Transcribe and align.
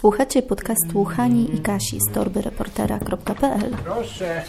Słuchacie 0.00 0.42
podcastu 0.42 1.04
Hani 1.04 1.54
i 1.54 1.60
Kasi 1.60 1.98
z 2.10 2.14
torby 2.14 2.42
reportera.pl. 2.42 3.76
Proszę. 3.84 4.42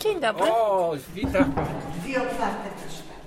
Dzień 0.00 0.20
dobry. 0.20 0.44
O, 0.50 0.92
witam 1.14 1.52
pani. 1.52 1.68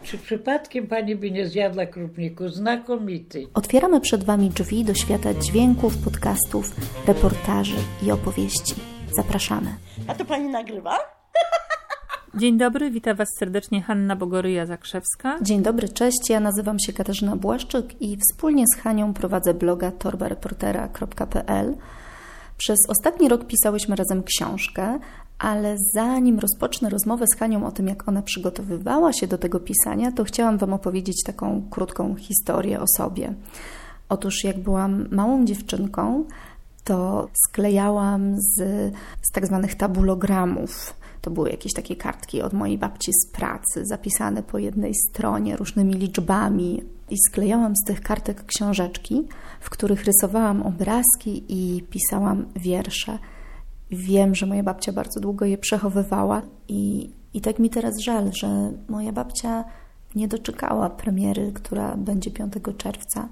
Czy 0.04 0.18
przypadkiem 0.18 0.88
pani 0.88 1.16
by 1.16 1.32
nie 1.32 1.48
zjadła 1.48 1.86
krupniku? 1.86 2.50
Znakomity. 2.50 3.48
Otwieramy 3.54 4.02
przed 4.02 4.24
Wami 4.24 4.50
drzwi 4.50 4.84
do 4.86 4.94
świata 4.94 5.34
dźwięków, 5.34 5.98
podcastów, 5.98 6.72
reportaży 7.08 7.78
i 8.04 8.12
opowieści. 8.12 8.76
Zapraszamy. 9.18 9.76
A 10.08 10.16
to 10.16 10.26
pani 10.26 10.50
nagrywa? 10.50 10.98
Dzień 12.38 12.58
dobry, 12.58 12.92
witam 12.92 13.18
Was 13.18 13.28
serdecznie 13.40 13.82
Hanna 13.82 14.16
Bogoryja-Zakrzewska. 14.16 15.42
Dzień 15.42 15.62
dobry, 15.62 15.90
cześć. 15.90 16.30
Ja 16.30 16.40
nazywam 16.40 16.80
się 16.80 16.94
Katarzyna 16.94 17.36
Błaszczyk 17.36 18.02
i 18.02 18.18
wspólnie 18.18 18.66
z 18.68 18.78
Hanią 18.78 19.14
prowadzę 19.14 19.54
bloga 19.54 19.92
torbareportera.pl. 19.92 21.76
Przez 22.58 22.78
ostatni 22.90 23.30
rok 23.30 23.46
pisałyśmy 23.48 23.96
razem 23.96 24.24
książkę, 24.24 25.00
ale 25.40 25.76
zanim 25.94 26.40
rozpocznę 26.40 26.90
rozmowę 26.90 27.26
z 27.28 27.36
Hanią 27.36 27.66
o 27.66 27.72
tym, 27.72 27.88
jak 27.88 28.08
ona 28.08 28.22
przygotowywała 28.22 29.14
się 29.14 29.28
do 29.28 29.38
tego 29.38 29.60
pisania, 29.60 30.12
to 30.12 30.24
chciałam 30.24 30.58
Wam 30.58 30.74
opowiedzieć 30.74 31.24
taką 31.24 31.64
krótką 31.70 32.16
historię 32.16 32.80
o 32.80 32.86
sobie. 32.98 33.34
Otóż, 34.10 34.44
jak 34.44 34.60
byłam 34.60 35.08
małą 35.12 35.46
dziewczynką, 35.46 36.26
to 36.84 37.30
sklejałam 37.48 38.36
z, 38.38 38.56
z 39.22 39.32
tak 39.34 39.48
zwanych 39.48 39.76
tabulogramów. 39.76 41.03
To 41.24 41.32
były 41.32 41.50
jakieś 41.50 41.74
takie 41.74 41.96
kartki 41.96 42.42
od 42.42 42.54
mojej 42.54 42.78
babci 42.78 43.12
z 43.14 43.32
pracy, 43.32 43.86
zapisane 43.86 44.44
po 44.44 44.58
jednej 44.58 44.94
stronie 45.10 45.56
różnymi 45.56 45.94
liczbami. 45.94 46.84
I 47.10 47.18
sklejałam 47.30 47.76
z 47.76 47.88
tych 47.88 48.02
kartek 48.02 48.46
książeczki, 48.46 49.28
w 49.60 49.70
których 49.70 50.04
rysowałam 50.04 50.62
obrazki 50.62 51.44
i 51.50 51.82
pisałam 51.82 52.46
wiersze. 52.56 53.20
Wiem, 53.92 54.36
że 54.36 54.46
moja 54.46 54.64
babcia 54.64 54.92
bardzo 54.92 55.20
długo 55.20 55.46
je 55.46 55.58
przechowywała 55.58 56.42
i, 56.68 57.10
i 57.34 57.42
tak 57.42 57.60
mi 57.60 57.70
teraz 57.70 58.00
żal, 58.00 58.32
że 58.34 58.72
moja 58.88 59.12
babcia 59.12 59.64
nie 60.16 60.28
doczekała 60.28 60.90
premiery, 60.90 61.52
która 61.54 61.98
będzie 61.98 62.32
5 62.32 62.54
czerwca. 62.78 63.30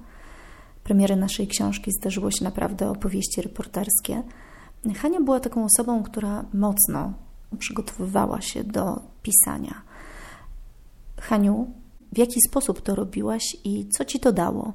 Premiery 0.84 1.16
naszej 1.16 1.48
książki 1.48 1.92
zdarzyło 1.92 2.32
się 2.32 2.44
naprawdę 2.44 2.90
opowieści 2.90 3.42
reporterskie. 3.42 4.24
Hania 4.96 5.22
była 5.22 5.40
taką 5.40 5.66
osobą, 5.66 6.04
która 6.04 6.46
mocno 6.54 7.14
przygotowywała 7.58 8.42
się 8.42 8.64
do 8.64 9.02
pisania. 9.24 9.82
Haniu, 11.22 11.74
w 12.14 12.18
jaki 12.18 12.42
sposób 12.48 12.82
to 12.82 12.96
robiłaś 12.96 13.44
i 13.64 13.86
co 13.90 14.06
ci 14.06 14.20
to 14.20 14.32
dało? 14.32 14.74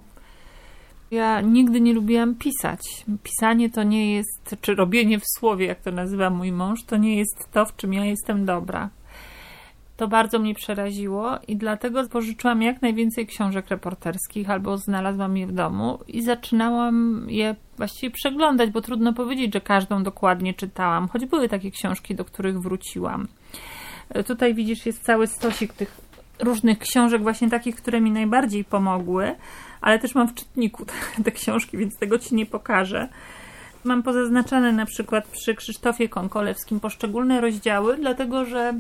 Ja 1.11 1.41
nigdy 1.41 1.81
nie 1.81 1.95
lubiłam 1.95 2.35
pisać. 2.35 3.05
Pisanie 3.23 3.71
to 3.71 3.83
nie 3.83 4.15
jest, 4.15 4.57
czy 4.61 4.75
robienie 4.75 5.21
w 5.21 5.25
słowie, 5.39 5.67
jak 5.67 5.81
to 5.81 5.91
nazywa 5.91 6.31
mój 6.31 6.53
mąż, 6.53 6.85
to 6.85 6.97
nie 6.97 7.17
jest 7.17 7.49
to, 7.53 7.65
w 7.65 7.77
czym 7.77 7.95
ja 7.95 8.05
jestem 8.05 8.47
dobra. 8.47 8.91
To 9.97 10.09
bardzo 10.09 10.39
mnie 10.39 10.55
przeraziło 10.55 11.39
i 11.49 11.57
dlatego 11.57 12.09
pożyczyłam 12.09 12.63
jak 12.63 12.83
najwięcej 12.83 13.27
książek 13.27 13.69
reporterskich 13.69 14.51
albo 14.51 14.79
znalazłam 14.79 15.37
je 15.37 15.47
w 15.47 15.53
domu 15.53 15.99
i 16.09 16.23
zaczynałam 16.23 17.27
je 17.29 17.57
właściwie 17.77 18.11
przeglądać, 18.11 18.71
bo 18.71 18.81
trudno 18.81 19.13
powiedzieć, 19.13 19.55
że 19.55 19.61
każdą 19.61 20.03
dokładnie 20.03 20.55
czytałam, 20.55 21.09
choć 21.09 21.27
były 21.27 21.49
takie 21.49 21.71
książki, 21.71 22.15
do 22.15 22.25
których 22.25 22.61
wróciłam. 22.61 23.29
Tutaj 24.27 24.55
widzisz, 24.55 24.87
jest 24.87 25.03
cały 25.03 25.27
stosik 25.27 25.73
tych 25.73 26.01
różnych 26.39 26.79
książek, 26.79 27.23
właśnie 27.23 27.51
takich, 27.51 27.77
które 27.77 28.01
mi 28.01 28.11
najbardziej 28.11 28.65
pomogły, 28.65 29.35
ale 29.81 29.99
też 29.99 30.15
mam 30.15 30.29
w 30.29 30.35
czytniku 30.35 30.85
te, 30.85 30.93
te 31.25 31.31
książki, 31.31 31.77
więc 31.77 31.99
tego 31.99 32.19
ci 32.19 32.35
nie 32.35 32.47
pokażę. 32.47 33.09
Mam 33.85 34.03
pozaznaczane 34.03 34.73
na 34.73 34.87
przykład 34.87 35.29
przy 35.29 35.55
Krzysztofie 35.55 36.09
Konkolewskim 36.09 36.81
poszczególne 36.81 37.41
rozdziały, 37.41 37.97
dlatego 37.97 38.45
że 38.45 38.75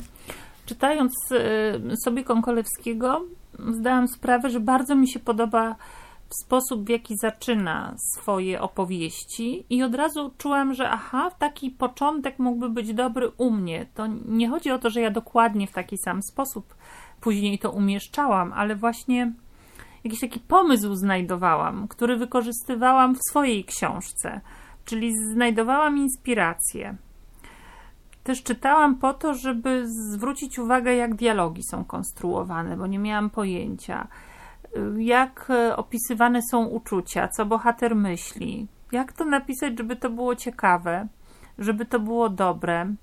czytając 0.66 1.12
sobie 2.04 2.24
Konkolewskiego, 2.24 3.24
zdałam 3.58 4.08
sprawę, 4.08 4.50
że 4.50 4.60
bardzo 4.60 4.94
mi 4.94 5.08
się 5.08 5.20
podoba 5.20 5.76
sposób, 6.44 6.84
w 6.84 6.88
jaki 6.88 7.16
zaczyna 7.16 7.94
swoje 8.14 8.60
opowieści, 8.60 9.66
i 9.70 9.82
od 9.82 9.94
razu 9.94 10.30
czułam, 10.38 10.74
że 10.74 10.90
aha, 10.90 11.30
taki 11.38 11.70
początek 11.70 12.38
mógłby 12.38 12.68
być 12.68 12.94
dobry 12.94 13.30
u 13.38 13.50
mnie. 13.50 13.86
To 13.94 14.06
nie 14.28 14.48
chodzi 14.48 14.70
o 14.70 14.78
to, 14.78 14.90
że 14.90 15.00
ja 15.00 15.10
dokładnie 15.10 15.66
w 15.66 15.72
taki 15.72 15.98
sam 15.98 16.22
sposób 16.22 16.74
później 17.20 17.58
to 17.58 17.70
umieszczałam, 17.70 18.52
ale 18.52 18.76
właśnie 18.76 19.32
jakiś 20.04 20.20
taki 20.20 20.40
pomysł 20.40 20.94
znajdowałam, 20.94 21.88
który 21.88 22.16
wykorzystywałam 22.16 23.14
w 23.14 23.30
swojej 23.30 23.64
książce, 23.64 24.40
czyli 24.84 25.12
znajdowałam 25.32 25.98
inspirację. 25.98 26.96
Też 28.26 28.42
czytałam 28.42 28.96
po 28.96 29.14
to, 29.14 29.34
żeby 29.34 29.84
zwrócić 29.86 30.58
uwagę, 30.58 30.94
jak 30.94 31.14
dialogi 31.14 31.62
są 31.70 31.84
konstruowane, 31.84 32.76
bo 32.76 32.86
nie 32.86 32.98
miałam 32.98 33.30
pojęcia. 33.30 34.08
Jak 34.96 35.48
opisywane 35.76 36.40
są 36.50 36.64
uczucia, 36.64 37.28
co 37.28 37.46
bohater 37.46 37.96
myśli, 37.96 38.66
jak 38.92 39.12
to 39.12 39.24
napisać, 39.24 39.78
żeby 39.78 39.96
to 39.96 40.10
było 40.10 40.36
ciekawe, 40.36 41.08
żeby 41.58 41.84
to 41.86 42.00
było 42.00 42.28
dobre. 42.28 42.94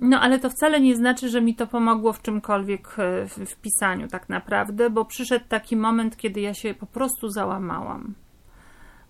No, 0.00 0.20
ale 0.20 0.38
to 0.38 0.50
wcale 0.50 0.80
nie 0.80 0.96
znaczy, 0.96 1.28
że 1.28 1.40
mi 1.40 1.54
to 1.54 1.66
pomogło 1.66 2.12
w 2.12 2.22
czymkolwiek 2.22 2.96
w, 3.28 3.44
w 3.46 3.56
pisaniu, 3.56 4.08
tak 4.08 4.28
naprawdę, 4.28 4.90
bo 4.90 5.04
przyszedł 5.04 5.44
taki 5.48 5.76
moment, 5.76 6.16
kiedy 6.16 6.40
ja 6.40 6.54
się 6.54 6.74
po 6.74 6.86
prostu 6.86 7.28
załamałam. 7.28 8.14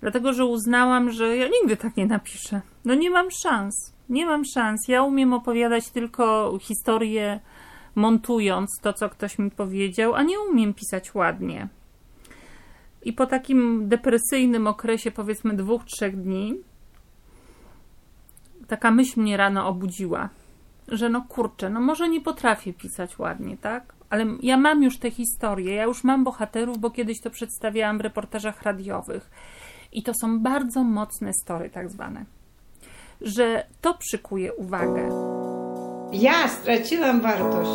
Dlatego, 0.00 0.32
że 0.32 0.44
uznałam, 0.44 1.10
że 1.10 1.36
ja 1.36 1.48
nigdy 1.48 1.76
tak 1.76 1.96
nie 1.96 2.06
napiszę. 2.06 2.60
No, 2.84 2.94
nie 2.94 3.10
mam 3.10 3.26
szans. 3.30 3.95
Nie 4.08 4.26
mam 4.26 4.44
szans. 4.44 4.88
Ja 4.88 5.02
umiem 5.02 5.32
opowiadać 5.32 5.90
tylko 5.90 6.58
historię, 6.60 7.40
montując 7.94 8.70
to, 8.82 8.92
co 8.92 9.08
ktoś 9.08 9.38
mi 9.38 9.50
powiedział, 9.50 10.14
a 10.14 10.22
nie 10.22 10.40
umiem 10.40 10.74
pisać 10.74 11.14
ładnie. 11.14 11.68
I 13.02 13.12
po 13.12 13.26
takim 13.26 13.88
depresyjnym 13.88 14.66
okresie, 14.66 15.10
powiedzmy 15.10 15.54
dwóch, 15.54 15.84
trzech 15.84 16.22
dni, 16.22 16.54
taka 18.66 18.90
myśl 18.90 19.20
mnie 19.20 19.36
rano 19.36 19.68
obudziła, 19.68 20.28
że 20.88 21.08
no 21.08 21.22
kurczę, 21.28 21.70
no 21.70 21.80
może 21.80 22.08
nie 22.08 22.20
potrafię 22.20 22.72
pisać 22.72 23.18
ładnie, 23.18 23.56
tak? 23.56 23.94
Ale 24.10 24.26
ja 24.42 24.56
mam 24.56 24.82
już 24.82 24.98
te 24.98 25.10
historie, 25.10 25.74
ja 25.74 25.84
już 25.84 26.04
mam 26.04 26.24
bohaterów, 26.24 26.78
bo 26.78 26.90
kiedyś 26.90 27.20
to 27.20 27.30
przedstawiałam 27.30 27.98
w 27.98 28.00
reportażach 28.00 28.62
radiowych. 28.62 29.30
I 29.92 30.02
to 30.02 30.12
są 30.20 30.40
bardzo 30.40 30.84
mocne 30.84 31.30
story, 31.42 31.70
tak 31.70 31.90
zwane. 31.90 32.24
Że 33.20 33.66
to 33.80 33.94
przykuje 33.94 34.52
uwagę. 34.52 35.08
Ja 36.12 36.48
straciłam 36.48 37.20
wartość. 37.20 37.70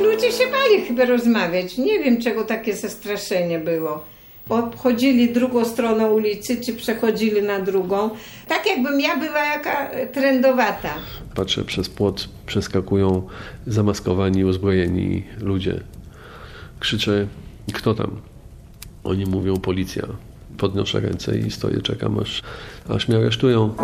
Ludzie 0.00 0.32
się 0.32 0.44
bali 0.50 0.84
chyba 0.86 1.04
rozmawiać. 1.04 1.78
Nie 1.78 1.98
wiem, 1.98 2.20
czego 2.20 2.44
takie 2.44 2.76
zastraszenie 2.76 3.58
było. 3.58 4.04
Obchodzili 4.48 5.32
drugą 5.32 5.64
stronę 5.64 6.10
ulicy, 6.10 6.60
czy 6.60 6.72
przechodzili 6.72 7.42
na 7.42 7.60
drugą. 7.60 8.10
Tak 8.48 8.66
jakbym 8.66 9.00
ja 9.00 9.16
była 9.16 9.44
jaka 9.44 9.90
trendowata. 10.12 10.94
Patrzę 11.34 11.64
przez 11.64 11.88
płot, 11.88 12.28
przeskakują 12.46 13.22
zamaskowani, 13.66 14.44
uzbrojeni 14.44 15.22
ludzie. 15.40 15.80
Krzyczę, 16.80 17.26
kto 17.72 17.94
tam? 17.94 18.20
Oni 19.04 19.26
mówią, 19.26 19.56
policja. 19.56 20.06
Podnoszę 20.58 21.00
ręce 21.00 21.38
i 21.38 21.50
stoję, 21.50 21.80
czekam, 21.82 22.18
aż, 22.18 22.42
aż 22.88 23.08
mnie 23.08 23.16
aresztują. 23.18 23.74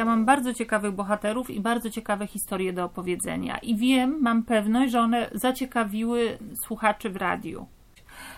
Ja 0.00 0.06
mam 0.06 0.24
bardzo 0.24 0.54
ciekawych 0.54 0.92
bohaterów 0.92 1.50
i 1.50 1.60
bardzo 1.60 1.90
ciekawe 1.90 2.26
historie 2.26 2.72
do 2.72 2.84
opowiedzenia. 2.84 3.58
I 3.58 3.76
wiem, 3.76 4.18
mam 4.20 4.42
pewność, 4.42 4.92
że 4.92 5.00
one 5.00 5.30
zaciekawiły 5.32 6.38
słuchaczy 6.64 7.10
w 7.10 7.16
radiu. 7.16 7.66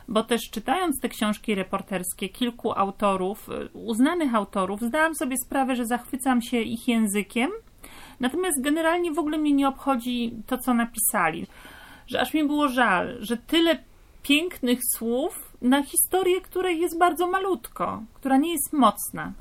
Bo 0.09 0.23
też 0.23 0.51
czytając 0.51 1.01
te 1.01 1.09
książki 1.09 1.55
reporterskie 1.55 2.29
kilku 2.29 2.73
autorów, 2.73 3.49
uznanych 3.73 4.35
autorów, 4.35 4.81
zdałam 4.81 5.15
sobie 5.15 5.37
sprawę, 5.47 5.77
że 5.77 5.87
zachwycam 5.87 6.43
się 6.43 6.61
ich 6.61 6.89
językiem. 6.89 7.51
Natomiast 8.21 8.63
generalnie 8.63 9.13
w 9.13 9.19
ogóle 9.19 9.39
mnie 9.39 9.53
nie 9.53 9.69
obchodzi 9.69 10.35
to, 10.47 10.59
co 10.59 10.75
napisali. 10.75 11.47
Że 12.07 12.21
aż 12.21 12.35
mi 12.35 12.45
było 12.45 12.69
żal, 12.69 13.17
że 13.21 13.37
tyle 13.37 13.79
pięknych 14.23 14.79
słów 14.97 15.57
na 15.61 15.83
historię, 15.83 16.41
której 16.41 16.81
jest 16.81 16.99
bardzo 16.99 17.27
malutko, 17.27 18.03
która 18.15 18.37
nie 18.37 18.53
jest 18.53 18.73
mocna. 18.73 19.33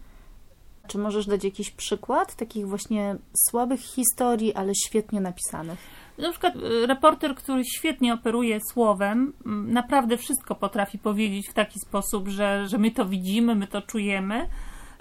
Czy 0.88 0.98
możesz 0.98 1.26
dać 1.26 1.44
jakiś 1.44 1.72
przykład 1.72 2.36
takich 2.36 2.68
właśnie 2.68 3.16
słabych 3.50 3.80
historii, 3.80 4.54
ale 4.54 4.76
świetnie 4.76 5.22
napisanych? 5.22 5.80
Na 6.18 6.32
przykład 6.32 6.54
reporter, 6.88 7.36
który 7.36 7.64
świetnie 7.66 8.14
operuje 8.14 8.60
słowem, 8.72 9.34
naprawdę 9.68 10.18
wszystko 10.18 10.56
potrafi 10.56 11.00
powiedzieć 11.00 11.50
w 11.50 11.54
taki 11.54 11.80
sposób, 11.80 12.28
że, 12.28 12.68
że 12.68 12.78
my 12.78 12.92
to 12.92 13.06
widzimy, 13.06 13.56
my 13.56 13.68
to 13.68 13.82
czujemy. 13.82 14.48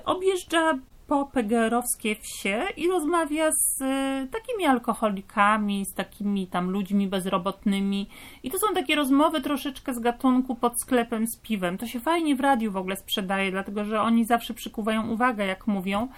Objeżdża 0.05 0.79
po 1.11 1.27
PGR-owskie 1.27 2.17
wsie 2.17 2.67
i 2.77 2.89
rozmawia 2.89 3.51
z 3.53 3.81
y, 3.81 4.29
takimi 4.33 4.67
alkoholikami, 4.67 5.87
z 5.87 5.95
takimi 5.95 6.47
tam 6.47 6.71
ludźmi 6.71 7.09
bezrobotnymi. 7.09 8.09
I 8.43 8.51
to 8.51 8.59
są 8.59 8.75
takie 8.75 8.97
rozmowy 8.97 9.41
troszeczkę 9.41 9.95
z 9.95 9.99
gatunku 9.99 10.55
pod 10.55 10.81
sklepem 10.81 11.27
z 11.27 11.41
piwem. 11.41 11.79
To 11.79 11.87
się 11.87 12.01
fajnie 12.01 12.37
w 12.37 12.41
radiu 12.41 12.73
w 12.73 12.77
ogóle 12.77 12.97
sprzedaje, 12.97 13.51
dlatego 13.51 13.85
że 13.85 14.01
oni 14.01 14.25
zawsze 14.25 14.55
przykuwają 14.55 15.09
uwagę, 15.09 15.47
jak 15.47 15.67
mówią. 15.67 16.09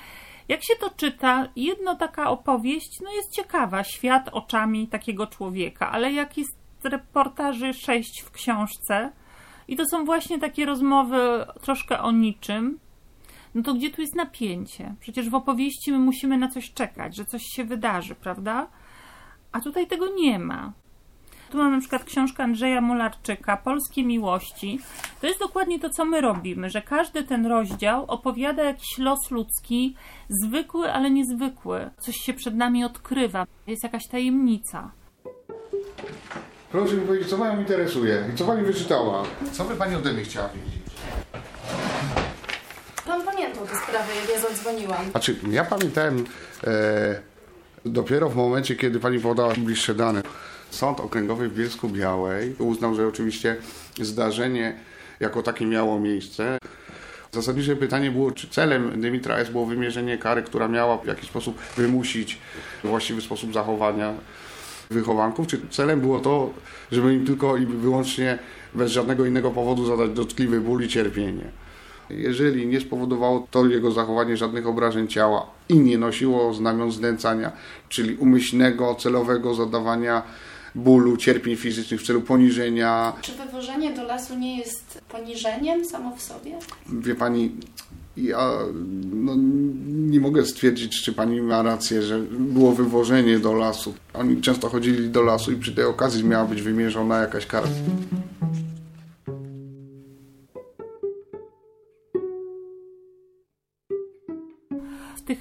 Jak 0.48 0.60
się 0.64 0.74
to 0.80 0.90
czyta, 0.90 1.48
jedno 1.56 1.96
taka 1.96 2.30
opowieść, 2.30 3.00
no 3.04 3.12
jest 3.12 3.32
ciekawa, 3.32 3.84
świat 3.84 4.28
oczami 4.32 4.88
takiego 4.88 5.26
człowieka, 5.26 5.90
ale 5.90 6.12
jak 6.12 6.38
jest 6.38 6.56
reportaży 6.84 7.74
sześć 7.74 8.22
w 8.22 8.30
książce, 8.30 9.12
i 9.68 9.76
to 9.76 9.84
są 9.86 10.04
właśnie 10.04 10.38
takie 10.38 10.66
rozmowy 10.66 11.46
troszkę 11.60 12.00
o 12.00 12.10
niczym, 12.10 12.78
no 13.54 13.62
to 13.62 13.74
gdzie 13.74 13.90
tu 13.90 14.00
jest 14.00 14.14
napięcie? 14.14 14.94
Przecież 15.00 15.30
w 15.30 15.34
opowieści 15.34 15.92
my 15.92 15.98
musimy 15.98 16.38
na 16.38 16.48
coś 16.48 16.72
czekać, 16.72 17.16
że 17.16 17.24
coś 17.24 17.42
się 17.42 17.64
wydarzy, 17.64 18.14
prawda? 18.14 18.66
A 19.52 19.60
tutaj 19.60 19.86
tego 19.86 20.06
nie 20.16 20.38
ma. 20.38 20.72
Tu 21.50 21.58
mamy 21.58 21.70
na 21.70 21.80
przykład 21.80 22.04
książkę 22.04 22.42
Andrzeja 22.42 22.80
Mularczyka, 22.80 23.56
Polskie 23.56 24.04
Miłości. 24.04 24.80
To 25.20 25.26
jest 25.26 25.40
dokładnie 25.40 25.78
to, 25.80 25.90
co 25.90 26.04
my 26.04 26.20
robimy, 26.20 26.70
że 26.70 26.82
każdy 26.82 27.22
ten 27.22 27.46
rozdział 27.46 28.04
opowiada 28.08 28.62
jakiś 28.64 28.98
los 28.98 29.30
ludzki, 29.30 29.96
zwykły, 30.28 30.92
ale 30.92 31.10
niezwykły. 31.10 31.90
Coś 31.98 32.16
się 32.16 32.34
przed 32.34 32.54
nami 32.54 32.84
odkrywa, 32.84 33.46
jest 33.66 33.82
jakaś 33.82 34.02
tajemnica. 34.10 34.90
Proszę 36.70 36.94
mi 36.94 37.06
powiedzieć, 37.06 37.28
co 37.28 37.38
Panią 37.38 37.60
interesuje 37.60 38.24
i 38.34 38.36
co 38.36 38.44
Pani 38.44 38.62
wyczytała? 38.62 39.22
Co 39.52 39.64
by 39.64 39.76
Pani 39.76 39.96
ode 39.96 40.12
mnie 40.12 40.22
chciała 40.22 40.48
wiedzieć? 40.48 40.81
Tę 43.66 43.76
sprawę, 43.76 44.14
jak 44.20 44.30
ja 44.30 44.48
zadzwoniłam. 44.48 45.10
Znaczy, 45.10 45.36
ja 45.50 45.64
pamiętałem 45.64 46.24
e, 46.64 47.20
dopiero 47.84 48.28
w 48.28 48.36
momencie, 48.36 48.76
kiedy 48.76 49.00
Pani 49.00 49.18
podała 49.18 49.54
bliższe 49.54 49.94
dane. 49.94 50.22
Sąd 50.70 51.00
Okręgowy 51.00 51.48
w 51.48 51.54
Bielsku 51.54 51.88
Białej 51.88 52.54
uznał, 52.58 52.94
że 52.94 53.06
oczywiście 53.06 53.56
zdarzenie 54.00 54.76
jako 55.20 55.42
takie 55.42 55.66
miało 55.66 56.00
miejsce. 56.00 56.58
Zasadnicze 57.32 57.76
pytanie 57.76 58.10
było, 58.10 58.32
czy 58.32 58.48
celem 58.48 59.00
Dymitra 59.00 59.36
S. 59.36 59.50
było 59.50 59.66
wymierzenie 59.66 60.18
kary, 60.18 60.42
która 60.42 60.68
miała 60.68 60.98
w 60.98 61.06
jakiś 61.06 61.28
sposób 61.28 61.58
wymusić 61.76 62.38
właściwy 62.84 63.20
sposób 63.20 63.54
zachowania 63.54 64.14
wychowanków, 64.90 65.46
czy 65.46 65.60
celem 65.70 66.00
było 66.00 66.20
to, 66.20 66.50
żeby 66.92 67.14
im 67.14 67.26
tylko 67.26 67.56
i 67.56 67.66
wyłącznie 67.66 68.38
bez 68.74 68.92
żadnego 68.92 69.26
innego 69.26 69.50
powodu 69.50 69.86
zadać 69.86 70.10
dotkliwy 70.10 70.60
ból 70.60 70.82
i 70.82 70.88
cierpienie. 70.88 71.44
Jeżeli 72.10 72.66
nie 72.66 72.80
spowodowało 72.80 73.46
to 73.50 73.66
jego 73.66 73.90
zachowanie 73.90 74.36
żadnych 74.36 74.66
obrażeń 74.66 75.08
ciała 75.08 75.46
i 75.68 75.78
nie 75.78 75.98
nosiło 75.98 76.54
znamion 76.54 76.92
znęcania, 76.92 77.52
czyli 77.88 78.16
umyślnego, 78.16 78.94
celowego 78.94 79.54
zadawania 79.54 80.22
bólu, 80.74 81.16
cierpień 81.16 81.56
fizycznych 81.56 82.00
w 82.00 82.06
celu 82.06 82.20
poniżenia. 82.20 83.12
Czy 83.20 83.32
wywożenie 83.32 83.94
do 83.94 84.04
lasu 84.04 84.38
nie 84.38 84.58
jest 84.58 85.00
poniżeniem 85.08 85.84
samo 85.84 86.16
w 86.16 86.22
sobie? 86.22 86.58
Wie 86.92 87.14
pani, 87.14 87.50
ja 88.16 88.50
no, 89.12 89.32
nie 89.86 90.20
mogę 90.20 90.46
stwierdzić, 90.46 91.02
czy 91.02 91.12
pani 91.12 91.40
ma 91.40 91.62
rację, 91.62 92.02
że 92.02 92.18
było 92.30 92.72
wywożenie 92.72 93.38
do 93.38 93.52
lasu. 93.52 93.94
Oni 94.14 94.40
często 94.40 94.68
chodzili 94.68 95.08
do 95.08 95.22
lasu 95.22 95.52
i 95.52 95.56
przy 95.56 95.74
tej 95.74 95.84
okazji 95.84 96.24
miała 96.24 96.44
być 96.44 96.62
wymierzona 96.62 97.18
jakaś 97.18 97.46
kara. 97.46 97.68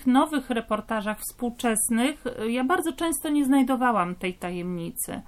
Tych 0.02 0.08
nowych 0.08 0.50
reportażach 0.50 1.20
współczesnych 1.20 2.24
y, 2.26 2.52
ja 2.52 2.64
bardzo 2.64 2.94
często 2.94 3.30
nie 3.30 3.46
znajdowałam 3.46 4.16
tej 4.16 4.34
tajemnicy. 4.34 5.22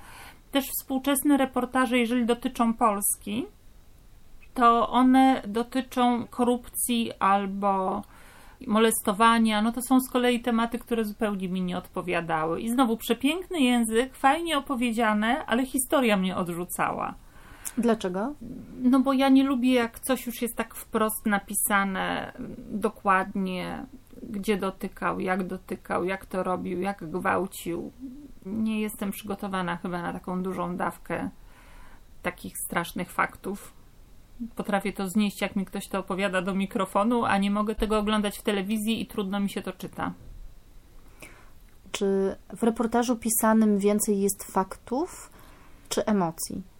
Też 0.51 0.65
współczesne 0.65 1.37
reportaże, 1.37 1.97
jeżeli 1.97 2.25
dotyczą 2.25 2.73
Polski, 2.73 3.45
to 4.53 4.89
one 4.89 5.41
dotyczą 5.47 6.27
korupcji 6.27 7.11
albo 7.19 8.01
molestowania, 8.67 9.61
no 9.61 9.71
to 9.71 9.81
są 9.81 9.99
z 9.99 10.09
kolei 10.09 10.41
tematy, 10.41 10.79
które 10.79 11.05
zupełnie 11.05 11.49
mi 11.49 11.61
nie 11.61 11.77
odpowiadały. 11.77 12.61
I 12.61 12.69
znowu 12.69 12.97
przepiękny 12.97 13.59
język, 13.59 14.15
fajnie 14.15 14.57
opowiedziane, 14.57 15.45
ale 15.45 15.65
historia 15.65 16.17
mnie 16.17 16.35
odrzucała. 16.35 17.15
Dlaczego? 17.77 18.33
No 18.81 18.99
bo 18.99 19.13
ja 19.13 19.29
nie 19.29 19.43
lubię, 19.43 19.73
jak 19.73 19.99
coś 19.99 20.25
już 20.25 20.41
jest 20.41 20.55
tak 20.55 20.75
wprost 20.75 21.25
napisane 21.25 22.33
dokładnie, 22.71 23.85
gdzie 24.33 24.57
dotykał, 24.57 25.19
jak 25.19 25.47
dotykał, 25.47 26.03
jak 26.03 26.25
to 26.25 26.43
robił, 26.43 26.81
jak 26.81 27.09
gwałcił. 27.11 27.91
Nie 28.45 28.81
jestem 28.81 29.11
przygotowana 29.11 29.77
chyba 29.77 30.01
na 30.01 30.13
taką 30.13 30.43
dużą 30.43 30.77
dawkę 30.77 31.29
takich 32.21 32.53
strasznych 32.65 33.11
faktów. 33.11 33.73
Potrafię 34.55 34.93
to 34.93 35.09
znieść, 35.09 35.41
jak 35.41 35.55
mi 35.55 35.65
ktoś 35.65 35.87
to 35.87 35.99
opowiada 35.99 36.41
do 36.41 36.53
mikrofonu, 36.53 37.25
a 37.25 37.37
nie 37.37 37.51
mogę 37.51 37.75
tego 37.75 37.99
oglądać 37.99 38.37
w 38.37 38.43
telewizji 38.43 39.01
i 39.01 39.05
trudno 39.05 39.39
mi 39.39 39.49
się 39.49 39.61
to 39.61 39.73
czyta. 39.73 40.13
Czy 41.91 42.35
w 42.55 42.63
reportażu 42.63 43.15
pisanym 43.15 43.79
więcej 43.79 44.21
jest 44.21 44.43
faktów 44.43 45.29
czy 45.89 46.05
emocji? 46.05 46.72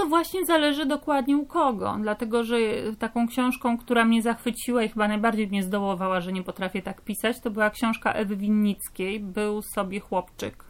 To 0.00 0.06
właśnie 0.06 0.44
zależy 0.46 0.86
dokładnie 0.86 1.36
u 1.36 1.46
kogo, 1.46 1.96
dlatego 2.00 2.44
że 2.44 2.56
taką 2.98 3.28
książką, 3.28 3.78
która 3.78 4.04
mnie 4.04 4.22
zachwyciła 4.22 4.82
i 4.82 4.88
chyba 4.88 5.08
najbardziej 5.08 5.48
mnie 5.48 5.62
zdołowała, 5.62 6.20
że 6.20 6.32
nie 6.32 6.42
potrafię 6.42 6.82
tak 6.82 7.00
pisać, 7.00 7.40
to 7.40 7.50
była 7.50 7.70
książka 7.70 8.12
Ewy 8.12 8.36
Winnickiej, 8.36 9.20
Był 9.20 9.62
sobie 9.62 10.00
chłopczyk. 10.00 10.64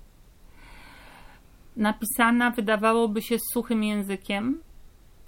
Napisana 1.76 2.50
wydawałoby 2.50 3.22
się 3.22 3.36
suchym 3.52 3.84
językiem, 3.84 4.60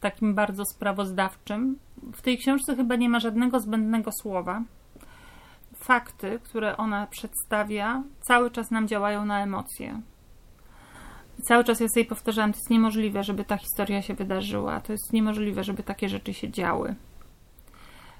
takim 0.00 0.34
bardzo 0.34 0.64
sprawozdawczym. 0.64 1.78
W 2.12 2.22
tej 2.22 2.38
książce 2.38 2.76
chyba 2.76 2.96
nie 2.96 3.08
ma 3.08 3.20
żadnego 3.20 3.60
zbędnego 3.60 4.10
słowa. 4.22 4.62
Fakty, 5.76 6.40
które 6.44 6.76
ona 6.76 7.06
przedstawia, 7.06 8.02
cały 8.20 8.50
czas 8.50 8.70
nam 8.70 8.88
działają 8.88 9.25
na 9.25 9.43
emocje. 9.43 10.00
Cały 11.42 11.64
czas 11.64 11.80
ja 11.80 11.88
sobie 11.88 12.04
powtarzałam, 12.04 12.52
to 12.52 12.58
jest 12.58 12.70
niemożliwe, 12.70 13.24
żeby 13.24 13.44
ta 13.44 13.56
historia 13.56 14.02
się 14.02 14.14
wydarzyła. 14.14 14.80
To 14.80 14.92
jest 14.92 15.12
niemożliwe, 15.12 15.64
żeby 15.64 15.82
takie 15.82 16.08
rzeczy 16.08 16.34
się 16.34 16.50
działy. 16.50 16.94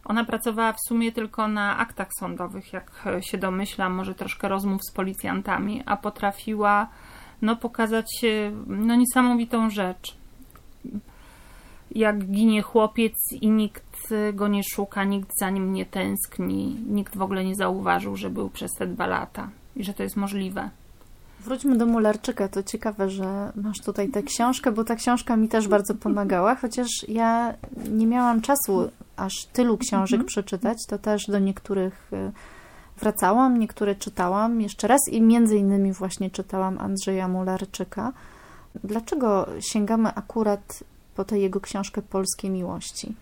Ona 0.05 0.25
pracowała 0.25 0.73
w 0.73 0.81
sumie 0.89 1.13
tylko 1.13 1.49
na 1.49 1.79
aktach 1.79 2.09
sądowych, 2.19 2.73
jak 2.73 3.05
się 3.21 3.39
domyślam, 3.39 3.93
może 3.93 4.15
troszkę 4.15 4.49
rozmów 4.49 4.81
z 4.85 4.93
policjantami, 4.93 5.83
a 5.87 5.97
potrafiła 5.97 6.89
no, 7.43 7.57
pokazać 7.57 8.07
no, 8.67 8.97
niesamowitą 8.97 9.71
rzecz 9.71 10.17
jak 11.95 12.25
ginie 12.25 12.63
chłopiec 12.63 13.15
i 13.41 13.51
nikt 13.51 14.15
go 14.33 14.49
nie 14.49 14.63
szuka, 14.75 15.05
nikt 15.05 15.31
za 15.41 15.51
nim 15.51 15.73
nie 15.73 15.87
tęskni, 15.87 16.77
nikt 16.89 17.17
w 17.17 17.23
ogóle 17.23 17.45
nie 17.45 17.55
zauważył, 17.55 18.17
że 18.17 18.31
był 18.31 18.51
przez 18.51 18.71
te 18.73 18.87
dwa 18.87 19.07
lata 19.07 19.49
i 19.77 19.85
że 19.85 19.95
to 19.95 20.03
jest 20.03 20.17
możliwe. 20.17 20.71
Wróćmy 21.45 21.77
do 21.77 21.87
Mularczyka. 21.87 22.49
To 22.49 22.63
ciekawe, 22.63 23.11
że 23.11 23.53
masz 23.55 23.79
tutaj 23.79 24.09
tę 24.09 24.23
książkę, 24.23 24.73
bo 24.73 24.85
ta 24.85 24.97
książka 24.97 25.37
mi 25.37 25.49
też 25.49 25.69
bardzo 25.69 25.95
pomagała, 25.95 26.55
chociaż 26.55 26.89
ja 27.09 27.55
nie 27.91 28.07
miałam 28.07 28.41
czasu 28.41 28.91
aż 29.17 29.33
tylu 29.53 29.79
książek 29.79 30.21
mhm. 30.21 30.27
przeczytać, 30.27 30.79
to 30.89 30.99
też 30.99 31.27
do 31.27 31.39
niektórych 31.39 32.13
y, 32.13 32.33
wracałam, 33.01 33.59
niektóre 33.59 33.95
czytałam 33.95 34.61
jeszcze 34.61 34.89
raz 34.89 35.01
i 35.11 35.23
między 35.23 35.57
innymi 35.57 35.93
właśnie 35.93 36.31
czytałam 36.31 36.79
Andrzeja 36.79 37.29
Mularczyka. 37.29 38.13
Dlaczego 38.85 39.47
sięgamy 39.61 40.15
akurat 40.15 40.85
po 41.15 41.25
tę 41.25 41.39
jego 41.39 41.61
książkę 41.61 42.03
Polskie 42.03 42.51
Miłości? 42.51 43.15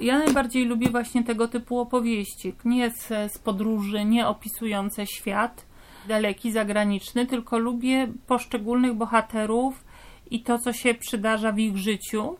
Ja 0.00 0.18
najbardziej 0.18 0.64
lubię 0.64 0.90
właśnie 0.90 1.24
tego 1.24 1.48
typu 1.48 1.78
opowieści. 1.78 2.54
Nie 2.64 2.90
z, 2.90 3.32
z 3.32 3.38
podróży, 3.38 4.04
nie 4.04 4.28
opisujące 4.28 5.06
świat 5.06 5.64
daleki, 6.08 6.52
zagraniczny, 6.52 7.26
tylko 7.26 7.58
lubię 7.58 8.08
poszczególnych 8.26 8.94
bohaterów 8.94 9.84
i 10.30 10.42
to, 10.42 10.58
co 10.58 10.72
się 10.72 10.94
przydarza 10.94 11.52
w 11.52 11.58
ich 11.58 11.76
życiu. 11.76 12.36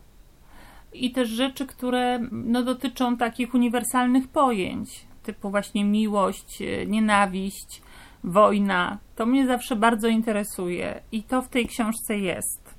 I 0.93 1.11
też 1.11 1.29
rzeczy, 1.29 1.65
które 1.65 2.19
no, 2.31 2.63
dotyczą 2.63 3.17
takich 3.17 3.53
uniwersalnych 3.53 4.27
pojęć, 4.27 5.05
typu 5.23 5.49
właśnie 5.49 5.85
miłość, 5.85 6.63
nienawiść, 6.87 7.81
wojna. 8.23 8.97
To 9.15 9.25
mnie 9.25 9.47
zawsze 9.47 9.75
bardzo 9.75 10.07
interesuje 10.07 11.01
i 11.11 11.23
to 11.23 11.41
w 11.41 11.49
tej 11.49 11.67
książce 11.67 12.17
jest 12.17 12.75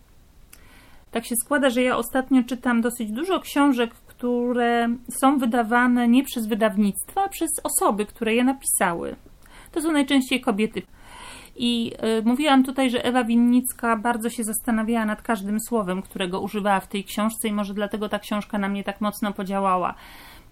tak 1.16 1.26
się 1.26 1.36
składa, 1.36 1.70
że 1.70 1.82
ja 1.82 1.96
ostatnio 1.96 2.42
czytam 2.42 2.80
dosyć 2.80 3.10
dużo 3.10 3.40
książek, 3.40 3.94
które 3.94 4.88
są 5.20 5.38
wydawane 5.38 6.08
nie 6.08 6.24
przez 6.24 6.46
wydawnictwa, 6.46 7.24
a 7.24 7.28
przez 7.28 7.50
osoby, 7.64 8.06
które 8.06 8.34
je 8.34 8.44
napisały. 8.44 9.16
To 9.76 9.82
są 9.82 9.92
najczęściej 9.92 10.40
kobiety. 10.40 10.82
I 11.56 11.92
y, 12.18 12.22
mówiłam 12.24 12.64
tutaj, 12.64 12.90
że 12.90 13.04
Ewa 13.04 13.24
Winnicka 13.24 13.96
bardzo 13.96 14.30
się 14.30 14.44
zastanawiała 14.44 15.04
nad 15.04 15.22
każdym 15.22 15.60
słowem, 15.60 16.02
którego 16.02 16.40
używała 16.40 16.80
w 16.80 16.88
tej 16.88 17.04
książce, 17.04 17.48
i 17.48 17.52
może 17.52 17.74
dlatego 17.74 18.08
ta 18.08 18.18
książka 18.18 18.58
na 18.58 18.68
mnie 18.68 18.84
tak 18.84 19.00
mocno 19.00 19.32
podziałała. 19.32 19.94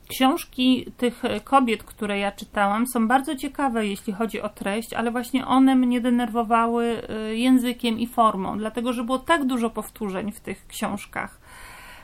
Książki 0.08 0.86
tych 0.96 1.22
kobiet, 1.44 1.82
które 1.82 2.18
ja 2.18 2.32
czytałam, 2.32 2.86
są 2.86 3.08
bardzo 3.08 3.36
ciekawe, 3.36 3.86
jeśli 3.86 4.12
chodzi 4.12 4.40
o 4.40 4.48
treść, 4.48 4.92
ale 4.92 5.10
właśnie 5.10 5.46
one 5.46 5.76
mnie 5.76 6.00
denerwowały 6.00 7.02
y, 7.30 7.36
językiem 7.36 7.98
i 7.98 8.06
formą, 8.06 8.58
dlatego 8.58 8.92
że 8.92 9.04
było 9.04 9.18
tak 9.18 9.44
dużo 9.44 9.70
powtórzeń 9.70 10.32
w 10.32 10.40
tych 10.40 10.66
książkach. 10.66 11.40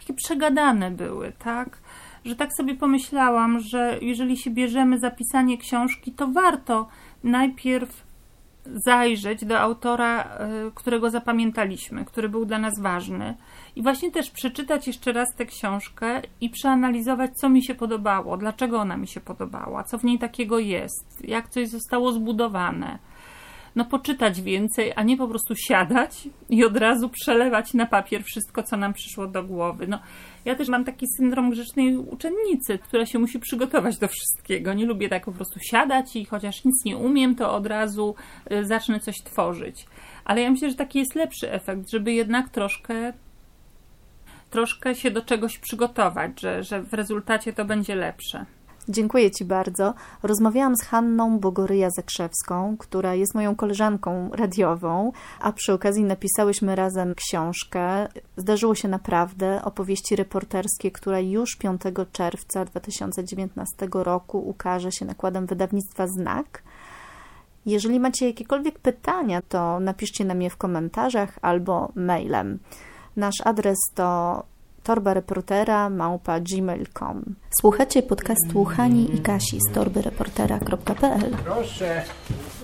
Takie 0.00 0.14
przegadane 0.14 0.90
były, 0.90 1.32
tak? 1.38 1.78
Że 2.24 2.36
tak 2.36 2.50
sobie 2.56 2.74
pomyślałam, 2.74 3.60
że 3.60 3.98
jeżeli 4.02 4.36
się 4.36 4.50
bierzemy 4.50 4.98
za 4.98 5.10
pisanie 5.10 5.58
książki, 5.58 6.12
to 6.12 6.26
warto 6.26 6.88
najpierw 7.24 8.10
zajrzeć 8.66 9.44
do 9.44 9.60
autora, 9.60 10.24
y, 10.68 10.70
którego 10.74 11.10
zapamiętaliśmy, 11.10 12.04
który 12.04 12.28
był 12.28 12.44
dla 12.44 12.58
nas 12.58 12.80
ważny. 12.80 13.34
I 13.76 13.82
właśnie 13.82 14.10
też 14.10 14.30
przeczytać 14.30 14.86
jeszcze 14.86 15.12
raz 15.12 15.28
tę 15.36 15.46
książkę 15.46 16.22
i 16.40 16.50
przeanalizować, 16.50 17.30
co 17.36 17.48
mi 17.48 17.64
się 17.64 17.74
podobało, 17.74 18.36
dlaczego 18.36 18.78
ona 18.78 18.96
mi 18.96 19.08
się 19.08 19.20
podobała, 19.20 19.84
co 19.84 19.98
w 19.98 20.04
niej 20.04 20.18
takiego 20.18 20.58
jest, 20.58 21.24
jak 21.24 21.48
coś 21.48 21.68
zostało 21.68 22.12
zbudowane. 22.12 22.98
No, 23.80 23.84
poczytać 23.86 24.42
więcej, 24.42 24.92
a 24.96 25.02
nie 25.02 25.16
po 25.16 25.28
prostu 25.28 25.54
siadać 25.56 26.28
i 26.48 26.64
od 26.64 26.76
razu 26.76 27.08
przelewać 27.08 27.74
na 27.74 27.86
papier 27.86 28.24
wszystko, 28.24 28.62
co 28.62 28.76
nam 28.76 28.92
przyszło 28.92 29.26
do 29.26 29.44
głowy. 29.44 29.86
No, 29.86 29.98
ja 30.44 30.54
też 30.54 30.68
mam 30.68 30.84
taki 30.84 31.06
syndrom 31.16 31.50
grzecznej 31.50 31.96
uczennicy, 31.96 32.78
która 32.78 33.06
się 33.06 33.18
musi 33.18 33.38
przygotować 33.38 33.98
do 33.98 34.08
wszystkiego. 34.08 34.74
Nie 34.74 34.86
lubię 34.86 35.08
tak 35.08 35.24
po 35.24 35.32
prostu 35.32 35.60
siadać 35.60 36.16
i 36.16 36.24
chociaż 36.24 36.64
nic 36.64 36.84
nie 36.84 36.96
umiem, 36.96 37.34
to 37.34 37.54
od 37.54 37.66
razu 37.66 38.14
y, 38.52 38.64
zacznę 38.64 39.00
coś 39.00 39.16
tworzyć. 39.22 39.86
Ale 40.24 40.40
ja 40.40 40.50
myślę, 40.50 40.70
że 40.70 40.76
taki 40.76 40.98
jest 40.98 41.14
lepszy 41.14 41.52
efekt, 41.52 41.90
żeby 41.90 42.12
jednak 42.12 42.48
troszkę 42.48 43.12
troszkę 44.50 44.94
się 44.94 45.10
do 45.10 45.22
czegoś 45.22 45.58
przygotować, 45.58 46.40
że, 46.40 46.62
że 46.62 46.82
w 46.82 46.94
rezultacie 46.94 47.52
to 47.52 47.64
będzie 47.64 47.94
lepsze. 47.94 48.46
Dziękuję 48.88 49.30
Ci 49.30 49.44
bardzo. 49.44 49.94
Rozmawiałam 50.22 50.76
z 50.76 50.82
Hanną 50.82 51.38
Bogoryja-Zakrzewską, 51.38 52.76
która 52.78 53.14
jest 53.14 53.34
moją 53.34 53.56
koleżanką 53.56 54.30
radiową, 54.32 55.12
a 55.40 55.52
przy 55.52 55.72
okazji 55.72 56.04
napisałyśmy 56.04 56.76
razem 56.76 57.14
książkę. 57.14 58.08
Zdarzyło 58.36 58.74
się 58.74 58.88
naprawdę 58.88 59.64
opowieści 59.64 60.16
reporterskie, 60.16 60.90
która 60.90 61.20
już 61.20 61.56
5 61.56 61.82
czerwca 62.12 62.64
2019 62.64 63.88
roku 63.92 64.48
ukaże 64.48 64.92
się 64.92 65.04
nakładem 65.04 65.46
wydawnictwa 65.46 66.06
Znak. 66.06 66.62
Jeżeli 67.66 68.00
macie 68.00 68.26
jakiekolwiek 68.26 68.78
pytania, 68.78 69.42
to 69.48 69.80
napiszcie 69.80 70.24
na 70.24 70.34
mnie 70.34 70.50
w 70.50 70.56
komentarzach 70.56 71.38
albo 71.42 71.92
mailem. 71.94 72.58
Nasz 73.16 73.40
adres 73.44 73.78
to 73.94 74.42
torba 74.90 75.14
reportera 75.14 75.90
małpa 75.90 76.40
gmail.com. 76.40 77.34
Słuchacie 77.60 78.02
podcastu 78.02 78.64
Hani 78.64 79.14
i 79.14 79.18
Kasi 79.18 79.58
z 79.70 79.74
torbyreportera.pl 79.74 81.36
Proszę. 81.44 82.02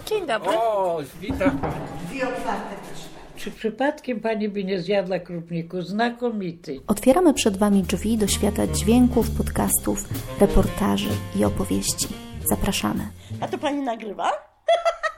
Dzień 0.07 0.27
dobry. 0.27 0.51
O, 0.57 0.99
witam 1.21 1.59
pani. 1.59 1.77
Czy 3.37 3.51
przypadkiem 3.51 4.21
pani 4.21 4.49
by 4.49 4.65
nie 4.65 4.81
zjadła 4.81 5.19
krupniku? 5.19 5.83
Znakomity. 5.83 6.81
Otwieramy 6.87 7.35
przed 7.35 7.57
Wami 7.57 7.83
drzwi 7.83 8.19
do 8.19 8.27
świata 8.27 8.67
dźwięków, 8.67 9.31
podcastów, 9.31 10.05
reportaży 10.41 11.11
i 11.37 11.45
opowieści. 11.45 12.09
Zapraszamy. 12.51 13.09
A 13.41 13.49
to 13.49 13.59
pani 13.59 13.83
nagrywa? 13.83 14.31